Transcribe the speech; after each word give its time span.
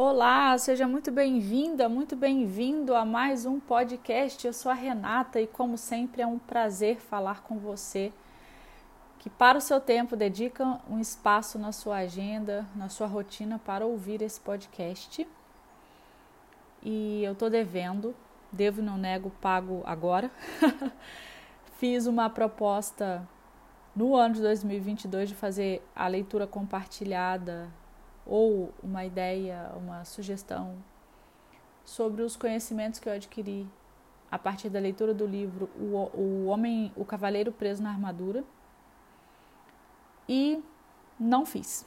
Olá, 0.00 0.56
seja 0.58 0.86
muito 0.86 1.10
bem-vinda, 1.10 1.88
muito 1.88 2.14
bem-vindo 2.14 2.94
a 2.94 3.04
mais 3.04 3.44
um 3.44 3.58
podcast. 3.58 4.46
Eu 4.46 4.52
sou 4.52 4.70
a 4.70 4.74
Renata 4.74 5.40
e, 5.40 5.46
como 5.48 5.76
sempre, 5.76 6.22
é 6.22 6.26
um 6.26 6.38
prazer 6.38 7.00
falar 7.00 7.42
com 7.42 7.58
você 7.58 8.12
que, 9.18 9.28
para 9.28 9.58
o 9.58 9.60
seu 9.60 9.80
tempo, 9.80 10.14
dedica 10.14 10.78
um 10.88 11.00
espaço 11.00 11.58
na 11.58 11.72
sua 11.72 11.96
agenda, 11.96 12.64
na 12.76 12.88
sua 12.88 13.08
rotina 13.08 13.58
para 13.58 13.84
ouvir 13.84 14.22
esse 14.22 14.38
podcast. 14.38 15.26
E 16.80 17.24
eu 17.24 17.32
estou 17.32 17.50
devendo, 17.50 18.14
devo 18.52 18.80
não 18.80 18.96
nego, 18.96 19.32
pago 19.40 19.82
agora. 19.84 20.30
Fiz 21.80 22.06
uma 22.06 22.30
proposta 22.30 23.28
no 23.96 24.14
ano 24.14 24.36
de 24.36 24.42
2022 24.42 25.30
de 25.30 25.34
fazer 25.34 25.84
a 25.92 26.06
leitura 26.06 26.46
compartilhada 26.46 27.68
ou 28.28 28.72
uma 28.82 29.04
ideia, 29.04 29.72
uma 29.74 30.04
sugestão 30.04 30.76
sobre 31.84 32.22
os 32.22 32.36
conhecimentos 32.36 33.00
que 33.00 33.08
eu 33.08 33.14
adquiri 33.14 33.66
a 34.30 34.38
partir 34.38 34.68
da 34.68 34.78
leitura 34.78 35.14
do 35.14 35.26
livro 35.26 35.70
O, 35.74 35.96
o 36.14 36.46
Homem, 36.46 36.92
o 36.94 37.04
Cavaleiro 37.04 37.50
Preso 37.50 37.82
na 37.82 37.88
Armadura. 37.88 38.44
E 40.28 40.62
não 41.18 41.46
fiz. 41.46 41.86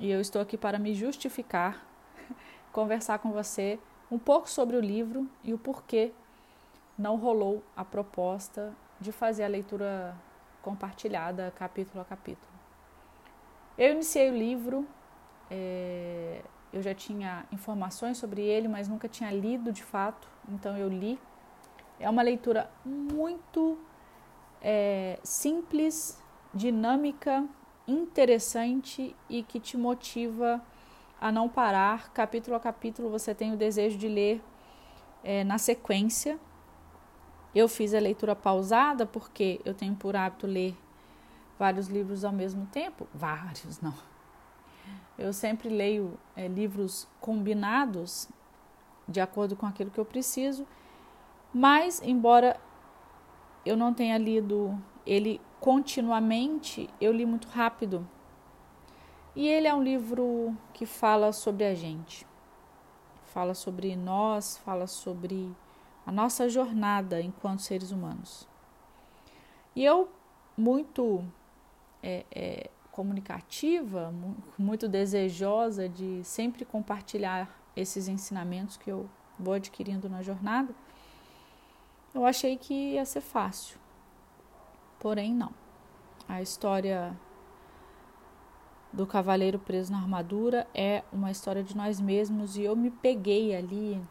E 0.00 0.10
eu 0.10 0.20
estou 0.20 0.40
aqui 0.40 0.56
para 0.56 0.78
me 0.78 0.94
justificar, 0.94 1.86
conversar 2.72 3.18
com 3.18 3.30
você 3.30 3.78
um 4.10 4.18
pouco 4.18 4.48
sobre 4.48 4.74
o 4.76 4.80
livro 4.80 5.28
e 5.44 5.52
o 5.52 5.58
porquê 5.58 6.12
não 6.96 7.16
rolou 7.16 7.62
a 7.76 7.84
proposta 7.84 8.74
de 8.98 9.12
fazer 9.12 9.44
a 9.44 9.48
leitura 9.48 10.16
compartilhada 10.62 11.52
capítulo 11.54 12.00
a 12.00 12.04
capítulo. 12.04 12.52
Eu 13.76 13.92
iniciei 13.92 14.30
o 14.30 14.34
livro 14.34 14.88
é, 15.50 16.42
eu 16.72 16.82
já 16.82 16.94
tinha 16.94 17.46
informações 17.50 18.18
sobre 18.18 18.42
ele, 18.42 18.68
mas 18.68 18.88
nunca 18.88 19.08
tinha 19.08 19.30
lido 19.30 19.72
de 19.72 19.82
fato, 19.82 20.28
então 20.48 20.76
eu 20.76 20.88
li. 20.88 21.18
É 21.98 22.08
uma 22.08 22.22
leitura 22.22 22.70
muito 22.84 23.78
é, 24.62 25.18
simples, 25.22 26.22
dinâmica, 26.54 27.44
interessante 27.86 29.16
e 29.28 29.42
que 29.42 29.58
te 29.58 29.76
motiva 29.76 30.62
a 31.20 31.32
não 31.32 31.48
parar. 31.48 32.12
Capítulo 32.12 32.56
a 32.56 32.60
capítulo 32.60 33.10
você 33.10 33.34
tem 33.34 33.52
o 33.52 33.56
desejo 33.56 33.98
de 33.98 34.08
ler 34.08 34.42
é, 35.24 35.42
na 35.42 35.58
sequência. 35.58 36.38
Eu 37.54 37.66
fiz 37.66 37.94
a 37.94 37.98
leitura 37.98 38.36
pausada 38.36 39.06
porque 39.06 39.60
eu 39.64 39.74
tenho 39.74 39.96
por 39.96 40.14
hábito 40.14 40.46
ler 40.46 40.76
vários 41.58 41.88
livros 41.88 42.24
ao 42.24 42.32
mesmo 42.32 42.66
tempo. 42.66 43.08
Vários, 43.12 43.80
não 43.80 44.17
eu 45.18 45.32
sempre 45.32 45.68
leio 45.68 46.18
é, 46.36 46.46
livros 46.46 47.08
combinados 47.20 48.28
de 49.08 49.20
acordo 49.20 49.56
com 49.56 49.66
aquilo 49.66 49.90
que 49.90 49.98
eu 49.98 50.04
preciso, 50.04 50.66
mas 51.52 52.00
embora 52.02 52.60
eu 53.64 53.76
não 53.76 53.92
tenha 53.92 54.16
lido 54.16 54.78
ele 55.04 55.40
continuamente, 55.60 56.88
eu 57.00 57.12
li 57.12 57.26
muito 57.26 57.48
rápido. 57.48 58.06
E 59.34 59.46
ele 59.46 59.66
é 59.66 59.74
um 59.74 59.82
livro 59.82 60.56
que 60.72 60.84
fala 60.84 61.32
sobre 61.32 61.64
a 61.64 61.74
gente, 61.74 62.26
fala 63.24 63.54
sobre 63.54 63.96
nós, 63.96 64.58
fala 64.58 64.86
sobre 64.86 65.54
a 66.06 66.12
nossa 66.12 66.48
jornada 66.48 67.20
enquanto 67.20 67.60
seres 67.60 67.90
humanos. 67.90 68.48
E 69.74 69.84
eu, 69.84 70.08
muito 70.56 71.24
é, 72.02 72.24
é, 72.30 72.70
comunicativa, 72.98 74.12
muito 74.58 74.88
desejosa 74.88 75.88
de 75.88 76.20
sempre 76.24 76.64
compartilhar 76.64 77.48
esses 77.76 78.08
ensinamentos 78.08 78.76
que 78.76 78.90
eu 78.90 79.08
vou 79.38 79.54
adquirindo 79.54 80.08
na 80.08 80.20
jornada, 80.20 80.74
eu 82.12 82.26
achei 82.26 82.56
que 82.56 82.74
ia 82.74 83.04
ser 83.04 83.20
fácil. 83.20 83.78
Porém, 84.98 85.32
não. 85.32 85.54
A 86.28 86.42
história 86.42 87.16
do 88.92 89.06
cavaleiro 89.06 89.60
preso 89.60 89.92
na 89.92 89.98
armadura 89.98 90.66
é 90.74 91.04
uma 91.12 91.30
história 91.30 91.62
de 91.62 91.76
nós 91.76 92.00
mesmos 92.00 92.56
e 92.56 92.64
eu 92.64 92.74
me 92.74 92.90
peguei 92.90 93.54
ali 93.54 94.02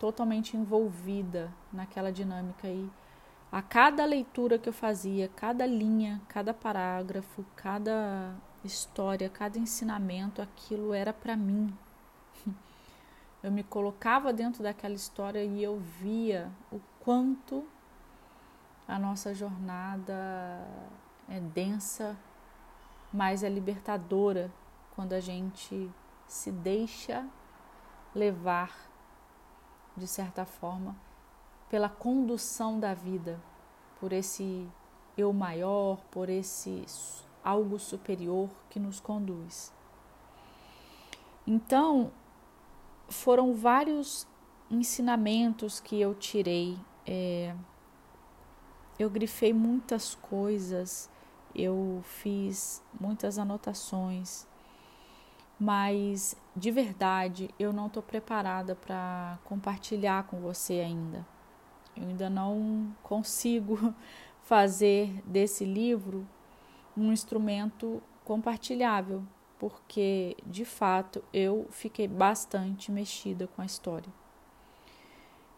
totalmente 0.00 0.56
envolvida 0.56 1.54
naquela 1.72 2.10
dinâmica 2.10 2.66
aí. 2.66 2.90
E 2.90 3.05
a 3.50 3.62
cada 3.62 4.04
leitura 4.04 4.58
que 4.58 4.68
eu 4.68 4.72
fazia, 4.72 5.28
cada 5.28 5.66
linha, 5.66 6.20
cada 6.28 6.52
parágrafo, 6.52 7.44
cada 7.54 8.34
história, 8.64 9.28
cada 9.28 9.58
ensinamento, 9.58 10.42
aquilo 10.42 10.92
era 10.92 11.12
para 11.12 11.36
mim. 11.36 11.72
Eu 13.42 13.52
me 13.52 13.62
colocava 13.62 14.32
dentro 14.32 14.60
daquela 14.60 14.94
história 14.94 15.44
e 15.44 15.62
eu 15.62 15.78
via 15.78 16.50
o 16.72 16.80
quanto 16.98 17.64
a 18.88 18.98
nossa 18.98 19.32
jornada 19.32 20.66
é 21.28 21.38
densa, 21.38 22.16
mas 23.12 23.44
é 23.44 23.48
libertadora 23.48 24.50
quando 24.96 25.12
a 25.12 25.20
gente 25.20 25.88
se 26.26 26.50
deixa 26.50 27.24
levar 28.12 28.74
de 29.96 30.08
certa 30.08 30.44
forma 30.44 30.96
pela 31.68 31.88
condução 31.88 32.78
da 32.78 32.94
vida, 32.94 33.40
por 34.00 34.12
esse 34.12 34.68
eu 35.16 35.32
maior, 35.32 35.98
por 36.10 36.28
esse 36.28 36.84
algo 37.42 37.78
superior 37.78 38.50
que 38.68 38.78
nos 38.78 39.00
conduz. 39.00 39.72
Então, 41.46 42.10
foram 43.08 43.54
vários 43.54 44.26
ensinamentos 44.70 45.80
que 45.80 46.00
eu 46.00 46.14
tirei. 46.14 46.78
É, 47.06 47.54
eu 48.98 49.08
grifei 49.08 49.52
muitas 49.52 50.14
coisas, 50.14 51.08
eu 51.54 52.00
fiz 52.04 52.82
muitas 52.98 53.38
anotações, 53.38 54.46
mas 55.58 56.36
de 56.54 56.70
verdade 56.70 57.48
eu 57.58 57.72
não 57.72 57.86
estou 57.86 58.02
preparada 58.02 58.74
para 58.74 59.38
compartilhar 59.44 60.24
com 60.24 60.40
você 60.40 60.80
ainda. 60.80 61.26
Eu 61.96 62.08
ainda 62.08 62.28
não 62.28 62.94
consigo 63.02 63.94
fazer 64.42 65.22
desse 65.26 65.64
livro 65.64 66.26
um 66.96 67.12
instrumento 67.12 68.02
compartilhável, 68.24 69.22
porque 69.58 70.36
de 70.44 70.64
fato 70.64 71.22
eu 71.32 71.66
fiquei 71.70 72.08
bastante 72.08 72.90
mexida 72.90 73.46
com 73.48 73.62
a 73.62 73.66
história. 73.66 74.12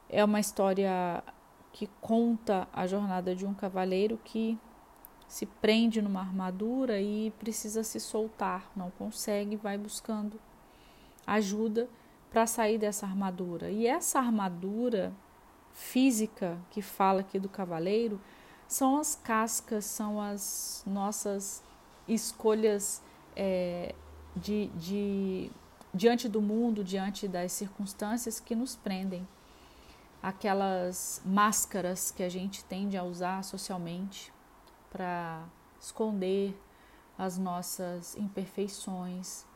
É 0.08 0.24
uma 0.24 0.40
história 0.40 1.22
que 1.72 1.86
conta 2.00 2.66
a 2.72 2.86
jornada 2.86 3.34
de 3.34 3.46
um 3.46 3.54
cavaleiro 3.54 4.18
que 4.24 4.58
se 5.28 5.44
prende 5.44 6.00
numa 6.00 6.20
armadura 6.20 7.00
e 7.00 7.30
precisa 7.38 7.84
se 7.84 8.00
soltar, 8.00 8.70
não 8.74 8.90
consegue, 8.90 9.56
vai 9.56 9.76
buscando 9.76 10.40
ajuda 11.26 11.88
para 12.30 12.46
sair 12.46 12.78
dessa 12.78 13.06
armadura. 13.06 13.70
E 13.70 13.86
essa 13.86 14.18
armadura 14.18 15.12
física 15.78 16.58
que 16.70 16.82
fala 16.82 17.20
aqui 17.20 17.38
do 17.38 17.48
cavaleiro 17.48 18.20
são 18.66 18.98
as 18.98 19.14
cascas, 19.14 19.84
são 19.84 20.20
as 20.20 20.82
nossas 20.84 21.62
escolhas 22.06 23.00
é, 23.36 23.94
de, 24.34 24.66
de, 24.74 25.50
diante 25.94 26.28
do 26.28 26.42
mundo, 26.42 26.82
diante 26.82 27.28
das 27.28 27.52
circunstâncias 27.52 28.40
que 28.40 28.56
nos 28.56 28.74
prendem. 28.74 29.26
Aquelas 30.20 31.22
máscaras 31.24 32.10
que 32.10 32.24
a 32.24 32.28
gente 32.28 32.64
tende 32.64 32.96
a 32.96 33.04
usar 33.04 33.44
socialmente 33.44 34.32
para 34.90 35.44
esconder 35.80 36.60
as 37.16 37.38
nossas 37.38 38.16
imperfeições, 38.16 39.46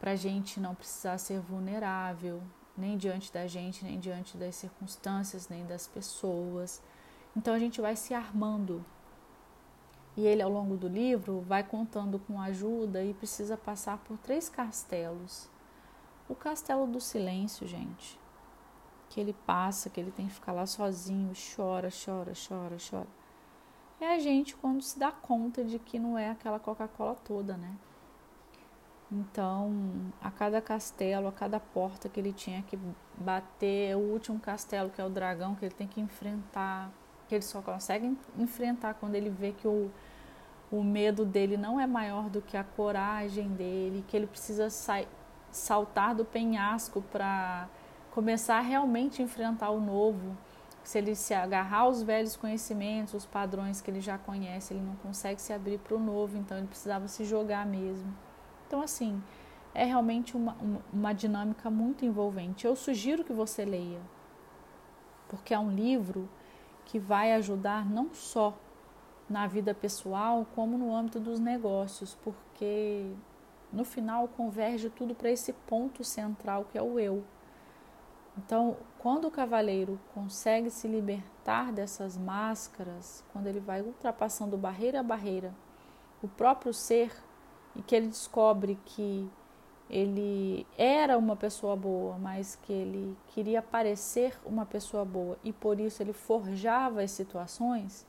para 0.00 0.10
a 0.10 0.16
gente 0.16 0.58
não 0.58 0.74
precisar 0.74 1.18
ser 1.18 1.40
vulnerável, 1.40 2.42
nem 2.76 2.96
diante 2.96 3.32
da 3.32 3.46
gente, 3.46 3.84
nem 3.84 3.98
diante 3.98 4.36
das 4.36 4.56
circunstâncias, 4.56 5.48
nem 5.48 5.64
das 5.66 5.86
pessoas. 5.86 6.82
Então 7.36 7.54
a 7.54 7.58
gente 7.58 7.80
vai 7.80 7.96
se 7.96 8.14
armando. 8.14 8.84
E 10.16 10.26
ele, 10.26 10.42
ao 10.42 10.50
longo 10.50 10.76
do 10.76 10.88
livro, 10.88 11.40
vai 11.40 11.62
contando 11.62 12.18
com 12.18 12.40
ajuda 12.40 13.04
e 13.04 13.12
precisa 13.12 13.56
passar 13.56 13.98
por 13.98 14.16
três 14.18 14.48
castelos. 14.48 15.48
O 16.28 16.34
castelo 16.34 16.86
do 16.86 17.00
silêncio, 17.00 17.66
gente, 17.66 18.18
que 19.10 19.20
ele 19.20 19.34
passa, 19.46 19.90
que 19.90 20.00
ele 20.00 20.10
tem 20.10 20.26
que 20.26 20.34
ficar 20.34 20.52
lá 20.52 20.66
sozinho, 20.66 21.32
chora, 21.54 21.90
chora, 21.90 22.32
chora, 22.48 22.76
chora. 22.78 23.08
É 24.00 24.14
a 24.14 24.18
gente 24.18 24.56
quando 24.56 24.82
se 24.82 24.98
dá 24.98 25.12
conta 25.12 25.64
de 25.64 25.78
que 25.78 25.98
não 25.98 26.18
é 26.18 26.30
aquela 26.30 26.58
Coca-Cola 26.58 27.14
toda, 27.14 27.56
né? 27.56 27.76
Então, 29.16 29.72
a 30.20 30.30
cada 30.30 30.60
castelo, 30.60 31.26
a 31.26 31.32
cada 31.32 31.58
porta 31.58 32.06
que 32.06 32.20
ele 32.20 32.34
tinha 32.34 32.60
que 32.60 32.78
bater, 33.16 33.96
o 33.96 34.00
último 34.00 34.38
castelo, 34.38 34.90
que 34.90 35.00
é 35.00 35.04
o 35.04 35.08
dragão, 35.08 35.54
que 35.54 35.64
ele 35.64 35.74
tem 35.74 35.86
que 35.86 36.02
enfrentar, 36.02 36.90
que 37.26 37.34
ele 37.34 37.42
só 37.42 37.62
consegue 37.62 38.14
enfrentar 38.36 38.92
quando 38.94 39.14
ele 39.14 39.30
vê 39.30 39.52
que 39.52 39.66
o, 39.66 39.90
o 40.70 40.84
medo 40.84 41.24
dele 41.24 41.56
não 41.56 41.80
é 41.80 41.86
maior 41.86 42.28
do 42.28 42.42
que 42.42 42.58
a 42.58 42.64
coragem 42.64 43.48
dele, 43.48 44.04
que 44.06 44.14
ele 44.14 44.26
precisa 44.26 44.68
saltar 45.50 46.14
do 46.14 46.24
penhasco 46.24 47.00
para 47.00 47.70
começar 48.10 48.58
a 48.58 48.60
realmente 48.60 49.22
enfrentar 49.22 49.70
o 49.70 49.80
novo. 49.80 50.36
Se 50.84 50.98
ele 50.98 51.14
se 51.14 51.32
agarrar 51.32 51.78
aos 51.78 52.02
velhos 52.02 52.36
conhecimentos, 52.36 53.14
os 53.14 53.24
padrões 53.24 53.80
que 53.80 53.90
ele 53.90 54.00
já 54.00 54.18
conhece, 54.18 54.74
ele 54.74 54.82
não 54.82 54.94
consegue 54.96 55.40
se 55.40 55.54
abrir 55.54 55.78
para 55.78 55.96
o 55.96 55.98
novo, 55.98 56.36
então 56.36 56.58
ele 56.58 56.66
precisava 56.66 57.08
se 57.08 57.24
jogar 57.24 57.64
mesmo. 57.64 58.25
Então, 58.66 58.82
assim, 58.82 59.22
é 59.74 59.84
realmente 59.84 60.36
uma, 60.36 60.56
uma, 60.92 61.12
dinâmica 61.12 61.70
muito 61.70 62.04
envolvente. 62.04 62.66
Eu 62.66 62.74
sugiro 62.74 63.24
que 63.24 63.32
você 63.32 63.64
leia, 63.64 64.00
porque 65.28 65.54
é 65.54 65.58
um 65.58 65.70
livro 65.70 66.28
que 66.84 66.98
vai 66.98 67.32
ajudar 67.32 67.84
não 67.84 68.12
só 68.12 68.56
na 69.28 69.46
vida 69.46 69.74
pessoal, 69.74 70.46
como 70.54 70.78
no 70.78 70.94
âmbito 70.94 71.20
dos 71.20 71.38
negócios, 71.38 72.16
porque 72.22 73.10
no 73.72 73.84
final 73.84 74.28
converge 74.28 74.88
tudo 74.88 75.14
para 75.14 75.30
esse 75.30 75.52
ponto 75.52 76.04
central 76.04 76.66
que 76.70 76.78
é 76.78 76.82
o 76.82 76.98
eu. 76.98 77.24
Então, 78.38 78.76
quando 78.98 79.26
o 79.26 79.30
cavaleiro 79.30 79.98
consegue 80.14 80.70
se 80.70 80.86
libertar 80.86 81.72
dessas 81.72 82.16
máscaras, 82.16 83.24
quando 83.32 83.46
ele 83.46 83.60
vai 83.60 83.80
ultrapassando 83.80 84.56
barreira 84.56 85.00
a 85.00 85.02
barreira, 85.02 85.54
o 86.22 86.28
próprio 86.28 86.72
ser, 86.72 87.12
e 87.76 87.82
que 87.82 87.94
ele 87.94 88.08
descobre 88.08 88.78
que 88.84 89.28
ele 89.88 90.66
era 90.76 91.16
uma 91.16 91.36
pessoa 91.36 91.76
boa, 91.76 92.18
mas 92.18 92.56
que 92.56 92.72
ele 92.72 93.16
queria 93.28 93.62
parecer 93.62 94.36
uma 94.44 94.66
pessoa 94.66 95.04
boa 95.04 95.38
e 95.44 95.52
por 95.52 95.78
isso 95.78 96.02
ele 96.02 96.12
forjava 96.12 97.02
as 97.02 97.12
situações, 97.12 98.06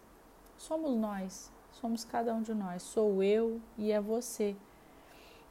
somos 0.58 0.96
nós, 0.96 1.52
somos 1.72 2.04
cada 2.04 2.34
um 2.34 2.42
de 2.42 2.54
nós, 2.54 2.82
sou 2.82 3.22
eu 3.22 3.62
e 3.78 3.92
é 3.92 4.02
você. 4.02 4.56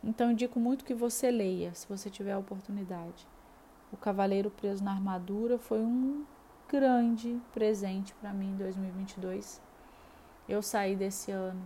Então 0.02 0.32
indico 0.32 0.58
muito 0.58 0.84
que 0.84 0.94
você 0.94 1.30
leia, 1.30 1.74
se 1.74 1.86
você 1.88 2.10
tiver 2.10 2.32
a 2.32 2.38
oportunidade. 2.38 3.26
O 3.92 3.96
Cavaleiro 3.96 4.50
Preso 4.50 4.82
na 4.82 4.92
Armadura 4.92 5.58
foi 5.58 5.78
um 5.78 6.24
grande 6.68 7.40
presente 7.52 8.12
para 8.14 8.32
mim 8.32 8.50
em 8.50 8.56
2022. 8.56 9.60
Eu 10.48 10.60
saí 10.60 10.96
desse 10.96 11.30
ano 11.30 11.62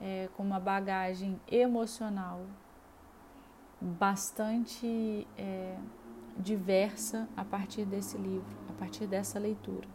é, 0.00 0.28
com 0.36 0.42
uma 0.42 0.60
bagagem 0.60 1.40
emocional 1.50 2.40
bastante 3.80 5.26
é, 5.36 5.76
diversa 6.36 7.28
a 7.36 7.44
partir 7.44 7.84
desse 7.84 8.16
livro, 8.16 8.56
a 8.68 8.72
partir 8.72 9.06
dessa 9.06 9.38
leitura. 9.38 9.86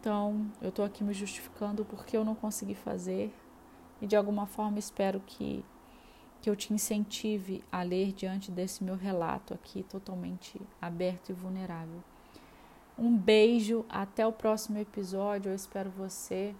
Então, 0.00 0.50
eu 0.60 0.70
estou 0.70 0.84
aqui 0.84 1.04
me 1.04 1.12
justificando 1.12 1.84
porque 1.84 2.16
eu 2.16 2.24
não 2.24 2.34
consegui 2.34 2.74
fazer 2.74 3.32
e 4.00 4.06
de 4.06 4.16
alguma 4.16 4.46
forma 4.46 4.78
espero 4.78 5.20
que, 5.26 5.64
que 6.40 6.48
eu 6.48 6.56
te 6.56 6.72
incentive 6.72 7.62
a 7.70 7.82
ler 7.82 8.12
diante 8.12 8.50
desse 8.50 8.82
meu 8.82 8.96
relato 8.96 9.52
aqui 9.52 9.82
totalmente 9.82 10.60
aberto 10.80 11.30
e 11.30 11.32
vulnerável. 11.34 12.02
Um 12.98 13.16
beijo, 13.16 13.84
até 13.88 14.26
o 14.26 14.32
próximo 14.32 14.78
episódio. 14.78 15.50
Eu 15.50 15.54
espero 15.54 15.90
você 15.90 16.54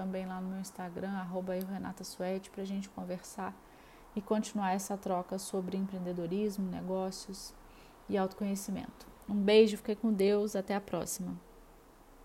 também 0.00 0.24
lá 0.24 0.40
no 0.40 0.48
meu 0.48 0.60
Instagram, 0.60 1.10
arroba 1.10 1.52
Renata 1.52 2.04
Suete, 2.04 2.48
para 2.48 2.62
a 2.62 2.66
gente 2.66 2.88
conversar 2.88 3.54
e 4.16 4.22
continuar 4.22 4.72
essa 4.72 4.96
troca 4.96 5.38
sobre 5.38 5.76
empreendedorismo, 5.76 6.66
negócios 6.70 7.52
e 8.08 8.16
autoconhecimento. 8.16 9.06
Um 9.28 9.34
beijo, 9.34 9.76
fiquei 9.76 9.94
com 9.94 10.10
Deus, 10.10 10.56
até 10.56 10.74
a 10.74 10.80
próxima. 10.80 11.36